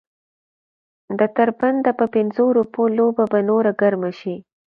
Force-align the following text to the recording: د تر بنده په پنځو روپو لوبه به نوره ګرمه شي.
د 1.19 1.21
تر 1.35 1.49
بنده 1.59 1.91
په 1.99 2.05
پنځو 2.15 2.45
روپو 2.57 2.81
لوبه 2.97 3.23
به 3.31 3.39
نوره 3.49 3.71
ګرمه 3.81 4.11
شي. 4.19 4.35